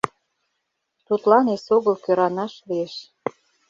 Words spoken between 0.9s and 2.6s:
Тудлан эсогыл кӧранаш